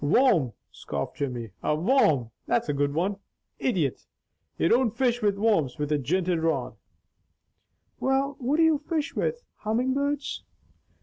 "Worm!" 0.03 0.53
scoffed 0.71 1.17
Jimmy. 1.17 1.51
"A 1.61 1.75
worm! 1.75 2.31
That's 2.47 2.67
a 2.67 2.73
good 2.73 2.91
one! 2.95 3.17
Idjit! 3.59 4.07
You 4.57 4.67
don't 4.67 4.97
fish 4.97 5.21
with 5.21 5.37
worms 5.37 5.77
with 5.77 5.91
a 5.91 5.99
jinted 5.99 6.39
rod." 6.39 6.75
"Well 7.99 8.35
what 8.39 8.57
do 8.57 8.63
you 8.63 8.79
fish 8.79 9.15
with? 9.15 9.43
Humming 9.57 9.93
birds?" 9.93 10.43